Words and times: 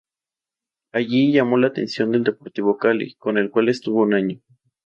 Allí 0.93 1.31
llamó 1.31 1.57
la 1.59 1.67
atención 1.67 2.09
del 2.11 2.23
Deportivo 2.23 2.75
Cali 2.79 3.13
con 3.19 3.37
el 3.37 3.51
cual 3.51 3.69
estuvo 3.69 4.01
un 4.01 4.15
año. 4.15 4.39